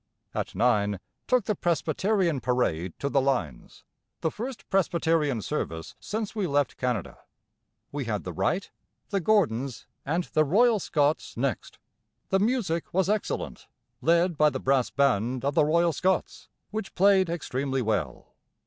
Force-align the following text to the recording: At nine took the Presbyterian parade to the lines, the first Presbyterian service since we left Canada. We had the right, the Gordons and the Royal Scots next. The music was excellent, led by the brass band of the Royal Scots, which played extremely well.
At 0.33 0.55
nine 0.55 0.99
took 1.27 1.45
the 1.45 1.53
Presbyterian 1.53 2.39
parade 2.41 2.95
to 2.97 3.07
the 3.07 3.21
lines, 3.21 3.83
the 4.21 4.31
first 4.31 4.67
Presbyterian 4.71 5.43
service 5.43 5.95
since 5.99 6.35
we 6.35 6.47
left 6.47 6.75
Canada. 6.75 7.19
We 7.91 8.05
had 8.05 8.23
the 8.23 8.33
right, 8.33 8.67
the 9.09 9.19
Gordons 9.19 9.85
and 10.03 10.23
the 10.23 10.43
Royal 10.43 10.79
Scots 10.79 11.37
next. 11.37 11.77
The 12.29 12.39
music 12.39 12.91
was 12.91 13.09
excellent, 13.11 13.67
led 14.01 14.37
by 14.39 14.49
the 14.49 14.59
brass 14.59 14.89
band 14.89 15.45
of 15.45 15.53
the 15.53 15.65
Royal 15.65 15.93
Scots, 15.93 16.49
which 16.71 16.95
played 16.95 17.29
extremely 17.29 17.83
well. 17.83 18.33